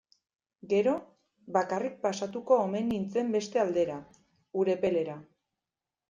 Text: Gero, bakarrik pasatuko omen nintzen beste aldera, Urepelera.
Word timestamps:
Gero, 0.69 0.93
bakarrik 1.57 1.99
pasatuko 2.05 2.57
omen 2.61 2.89
nintzen 2.93 3.29
beste 3.35 3.61
aldera, 3.65 3.99
Urepelera. 4.63 5.19